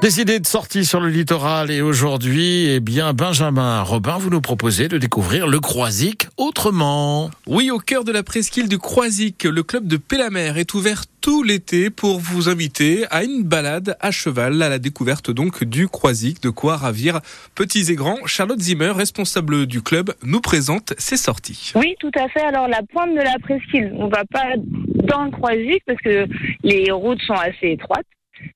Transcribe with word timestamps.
Décidé 0.00 0.40
de 0.40 0.46
sortie 0.46 0.86
sur 0.86 0.98
le 0.98 1.10
littoral 1.10 1.70
et 1.70 1.82
aujourd'hui, 1.82 2.70
eh 2.70 2.80
bien, 2.80 3.12
Benjamin 3.12 3.82
Robin, 3.82 4.16
vous 4.16 4.30
nous 4.30 4.40
proposez 4.40 4.88
de 4.88 4.96
découvrir 4.96 5.46
le 5.46 5.60
Croisic 5.60 6.26
autrement. 6.38 7.30
Oui, 7.46 7.70
au 7.70 7.78
cœur 7.78 8.02
de 8.02 8.10
la 8.10 8.22
presqu'île 8.22 8.70
du 8.70 8.78
Croisic, 8.78 9.44
le 9.44 9.62
club 9.62 9.86
de 9.86 9.98
Pélamère 9.98 10.56
est 10.56 10.72
ouvert 10.72 11.02
tout 11.20 11.42
l'été 11.42 11.90
pour 11.90 12.18
vous 12.18 12.48
inviter 12.48 13.04
à 13.10 13.24
une 13.24 13.42
balade 13.42 13.98
à 14.00 14.10
cheval 14.10 14.62
à 14.62 14.70
la 14.70 14.78
découverte 14.78 15.30
donc 15.30 15.64
du 15.64 15.86
Croisic, 15.86 16.42
de 16.42 16.48
quoi 16.48 16.78
ravir 16.78 17.20
petits 17.54 17.92
et 17.92 17.94
grands. 17.94 18.24
Charlotte 18.24 18.58
Zimmer, 18.58 18.92
responsable 18.92 19.66
du 19.66 19.82
club, 19.82 20.14
nous 20.22 20.40
présente 20.40 20.94
ses 20.96 21.18
sorties. 21.18 21.72
Oui, 21.74 21.94
tout 22.00 22.12
à 22.18 22.26
fait. 22.28 22.40
Alors 22.40 22.68
la 22.68 22.80
pointe 22.90 23.10
de 23.10 23.20
la 23.20 23.38
presqu'île, 23.42 23.92
on 23.98 24.08
va 24.08 24.24
pas 24.24 24.54
dans 24.56 25.24
le 25.24 25.30
Croisic 25.30 25.82
parce 25.86 26.00
que 26.00 26.26
les 26.62 26.90
routes 26.90 27.20
sont 27.20 27.34
assez 27.34 27.72
étroites. 27.72 28.06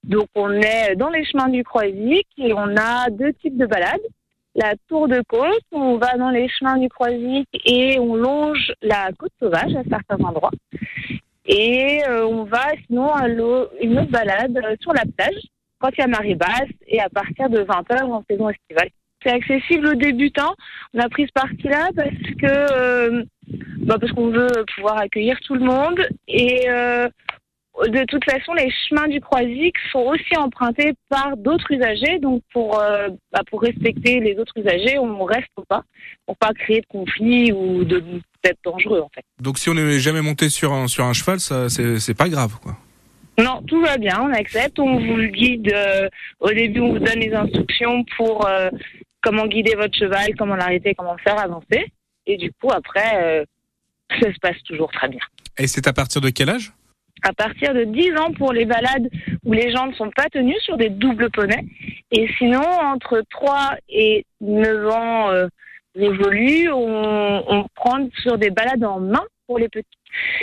Donc 0.02 0.28
on 0.34 0.50
est 0.52 0.96
dans 0.96 1.10
les 1.10 1.24
chemins 1.24 1.48
du 1.48 1.64
Croisic 1.64 2.26
et 2.38 2.52
on 2.52 2.76
a 2.76 3.10
deux 3.10 3.32
types 3.34 3.56
de 3.56 3.66
balades. 3.66 4.00
La 4.54 4.74
tour 4.88 5.08
de 5.08 5.20
côte, 5.26 5.64
on 5.72 5.96
va 5.96 6.16
dans 6.16 6.30
les 6.30 6.48
chemins 6.48 6.76
du 6.76 6.88
Croisic 6.88 7.48
et 7.64 7.98
on 7.98 8.14
longe 8.14 8.72
la 8.82 9.10
côte 9.18 9.32
sauvage 9.40 9.74
à 9.74 9.82
certains 9.88 10.24
endroits. 10.24 10.52
Et 11.46 12.00
euh, 12.08 12.26
on 12.26 12.44
va 12.44 12.72
sinon 12.86 13.12
à 13.12 13.28
une 13.28 13.98
autre 13.98 14.10
balade 14.10 14.58
sur 14.80 14.92
la 14.92 15.02
plage 15.16 15.42
quand 15.78 15.90
il 15.96 16.00
y 16.00 16.04
a 16.04 16.06
marée 16.06 16.34
basse 16.34 16.70
et 16.86 17.00
à 17.00 17.08
partir 17.08 17.50
de 17.50 17.60
20h 17.60 18.02
en 18.04 18.24
saison 18.28 18.48
estivale. 18.48 18.88
C'est 19.22 19.32
accessible 19.32 19.88
aux 19.88 19.94
débutants. 19.94 20.54
On 20.92 21.00
a 21.00 21.08
pris 21.08 21.26
ce 21.26 21.32
parti-là 21.32 21.88
parce 21.96 22.10
que 22.10 22.46
euh, 22.46 23.24
bah 23.78 23.96
parce 24.00 24.12
qu'on 24.12 24.30
veut 24.30 24.64
pouvoir 24.76 24.98
accueillir 24.98 25.38
tout 25.40 25.54
le 25.54 25.64
monde 25.64 26.00
et 26.28 26.68
euh, 26.68 27.08
de 27.82 28.04
toute 28.04 28.24
façon, 28.24 28.54
les 28.54 28.70
chemins 28.88 29.08
du 29.08 29.20
Croisic 29.20 29.74
sont 29.90 30.00
aussi 30.00 30.36
empruntés 30.36 30.94
par 31.08 31.36
d'autres 31.36 31.70
usagers. 31.72 32.18
Donc, 32.20 32.42
pour, 32.52 32.78
euh, 32.78 33.08
bah, 33.32 33.40
pour 33.50 33.62
respecter 33.62 34.20
les 34.20 34.38
autres 34.38 34.56
usagers, 34.56 34.98
on 34.98 35.24
reste 35.24 35.48
pas, 35.68 35.82
pour 36.26 36.36
pas 36.36 36.52
créer 36.54 36.80
de 36.80 36.86
conflits 36.86 37.52
ou 37.52 37.84
de 37.84 38.02
d'être 38.44 38.58
dangereux, 38.62 39.00
en 39.00 39.08
fait. 39.14 39.24
Donc, 39.40 39.58
si 39.58 39.70
on 39.70 39.74
n'est 39.74 39.98
jamais 39.98 40.20
monté 40.20 40.50
sur 40.50 40.72
un, 40.72 40.86
sur 40.86 41.04
un 41.04 41.14
cheval, 41.14 41.40
ça, 41.40 41.68
c'est 41.70 42.14
pas 42.16 42.28
grave, 42.28 42.58
quoi. 42.62 42.76
Non, 43.38 43.62
tout 43.66 43.80
va 43.80 43.96
bien, 43.96 44.20
on 44.20 44.32
accepte, 44.32 44.78
on 44.78 44.98
vous 45.00 45.16
le 45.16 45.28
guide. 45.28 45.72
Euh, 45.72 46.08
au 46.40 46.50
début, 46.50 46.80
on 46.80 46.92
vous 46.92 46.98
donne 46.98 47.18
les 47.18 47.32
instructions 47.34 48.04
pour 48.16 48.46
euh, 48.46 48.68
comment 49.22 49.46
guider 49.46 49.74
votre 49.74 49.96
cheval, 49.96 50.34
comment 50.38 50.54
l'arrêter, 50.54 50.94
comment 50.94 51.14
le 51.14 51.22
faire 51.22 51.38
avancer. 51.40 51.90
Et 52.26 52.36
du 52.36 52.52
coup, 52.52 52.70
après, 52.70 53.44
ça 54.20 54.32
se 54.32 54.38
passe 54.40 54.62
toujours 54.64 54.92
très 54.92 55.08
bien. 55.08 55.20
Et 55.58 55.66
c'est 55.66 55.86
à 55.88 55.92
partir 55.92 56.20
de 56.20 56.28
quel 56.30 56.50
âge? 56.50 56.72
À 57.24 57.32
partir 57.32 57.74
de 57.74 57.84
10 57.84 58.12
ans 58.18 58.32
pour 58.36 58.52
les 58.52 58.66
balades 58.66 59.08
où 59.44 59.52
les 59.52 59.70
gens 59.72 59.86
ne 59.86 59.94
sont 59.94 60.10
pas 60.10 60.28
tenus 60.30 60.60
sur 60.62 60.76
des 60.76 60.90
doubles 60.90 61.30
poneys. 61.30 61.64
Et 62.12 62.28
sinon, 62.38 62.60
entre 62.60 63.22
3 63.30 63.76
et 63.88 64.24
9 64.40 64.88
ans 64.88 65.30
euh, 65.30 65.46
révolus, 65.96 66.70
on, 66.70 67.44
on 67.48 67.66
prend 67.74 68.08
sur 68.22 68.38
des 68.38 68.50
balades 68.50 68.84
en 68.84 69.00
main 69.00 69.24
pour 69.46 69.58
les 69.58 69.68
petits. 69.68 69.98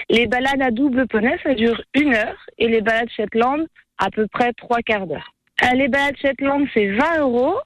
Les 0.10 0.28
balades 0.28 0.62
à 0.62 0.72
double 0.72 1.08
poney, 1.08 1.38
ça 1.44 1.54
dure 1.54 1.82
une 1.94 2.14
heure 2.14 2.46
et 2.58 2.68
les 2.68 2.82
balades 2.82 3.10
Shetland, 3.16 3.66
à 3.98 4.10
peu 4.10 4.28
près 4.28 4.52
trois 4.54 4.82
quarts 4.82 5.08
d'heure. 5.08 5.34
Euh, 5.64 5.76
les 5.76 5.88
balades 5.88 6.18
Shetland, 6.18 6.66
c'est 6.74 6.88
20 6.88 7.20
euros. 7.20 7.58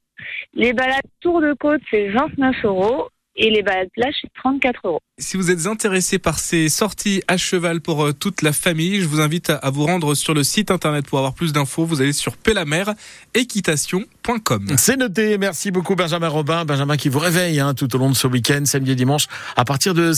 Les 0.54 0.74
balades 0.74 1.02
Tour 1.22 1.42
de 1.42 1.54
Côte, 1.54 1.82
c'est 1.90 2.10
29 2.10 2.66
euros 2.66 3.10
et 3.36 3.50
les 3.50 3.64
balades 3.64 3.90
plage, 3.94 4.14
c'est 4.22 4.32
34 4.36 4.82
euros. 4.86 5.00
Si 5.18 5.38
vous 5.38 5.50
êtes 5.52 5.68
intéressé 5.68 6.20
par 6.20 6.40
ces 6.40 6.68
sorties 6.70 7.22
à 7.28 7.38
cheval 7.38 7.82
pour 7.82 8.06
euh, 8.06 8.14
toute 8.14 8.42
la 8.42 8.54
famille, 8.54 9.02
je 9.02 9.08
vous 9.08 9.22
invite 9.22 9.50
à 9.50 9.70
vous 9.70 9.86
rendre 9.86 10.16
sur 10.16 10.34
le 10.34 10.44
site 10.44 10.72
internet 10.72 11.06
pour 11.06 11.20
avoir 11.20 11.34
plus 11.34 11.54
d'infos. 11.54 11.86
Vous 11.86 12.02
allez 12.02 12.14
sur 12.14 12.38
pelameréquitation.com. 12.38 14.76
C'est 14.78 14.98
noté. 14.98 15.38
Merci 15.38 15.72
beaucoup 15.72 15.96
Benjamin 15.96 16.28
Robin. 16.28 16.66
Benjamin 16.66 16.98
qui 16.98 17.10
vous 17.10 17.20
réveille 17.20 17.60
hein, 17.60 17.74
tout 17.74 17.96
au 17.96 18.00
long 18.00 18.10
de 18.10 18.16
ce 18.16 18.28
week-end, 18.28 18.64
samedi 18.66 18.92
et 18.92 18.96
dimanche, 18.96 19.28
à 19.56 19.66
partir 19.66 19.94
de 19.94 20.12
7 20.12 20.16